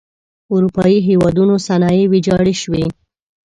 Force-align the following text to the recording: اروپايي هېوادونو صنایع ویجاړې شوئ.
اروپايي 0.53 0.97
هېوادونو 1.07 1.53
صنایع 1.67 2.05
ویجاړې 2.11 2.53
شوئ. 2.61 2.85